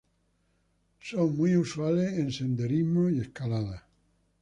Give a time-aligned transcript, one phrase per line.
[0.99, 3.87] Son muy usuales en senderismo y escalada.